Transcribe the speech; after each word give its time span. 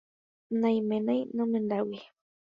Naiménai 0.61 1.19
nomendáigui. 1.37 1.99